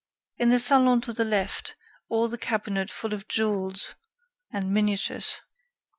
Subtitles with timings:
[0.39, 1.75] In the salon to the left,
[2.09, 3.93] all the cabinet full of jewels
[4.51, 5.41] and miniatures.